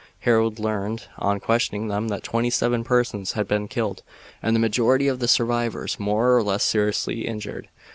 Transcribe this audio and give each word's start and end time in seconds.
Harold 0.21 0.57
learned, 0.57 1.05
on 1.19 1.39
questioning 1.39 1.87
them, 1.87 2.07
that 2.07 2.23
twenty 2.23 2.49
seven 2.49 2.83
persons 2.83 3.33
had 3.33 3.47
been 3.47 3.67
killed 3.67 4.01
and 4.41 4.55
the 4.55 4.59
majority 4.59 5.07
of 5.07 5.19
the 5.19 5.27
survivors 5.27 5.99
more 5.99 6.35
or 6.35 6.41
less 6.41 6.63
seriously 6.63 7.27
injured. 7.27 7.67